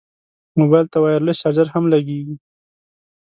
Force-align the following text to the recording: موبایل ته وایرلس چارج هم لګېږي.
موبایل 0.59 0.85
ته 0.93 0.97
وایرلس 0.99 1.37
چارج 1.41 1.67
هم 1.75 1.83
لګېږي. 1.93 2.35